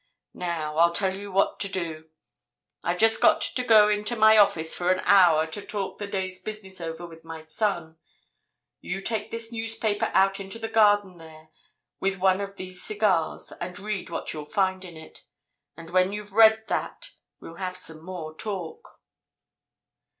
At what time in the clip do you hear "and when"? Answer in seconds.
15.77-16.11